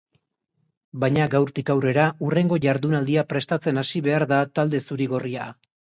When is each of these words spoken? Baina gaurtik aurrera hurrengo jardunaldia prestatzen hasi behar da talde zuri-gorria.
Baina 1.03 1.27
gaurtik 1.33 1.69
aurrera 1.73 2.05
hurrengo 2.27 2.59
jardunaldia 2.63 3.27
prestatzen 3.35 3.81
hasi 3.83 4.03
behar 4.09 4.27
da 4.33 4.41
talde 4.61 4.81
zuri-gorria. 4.89 5.47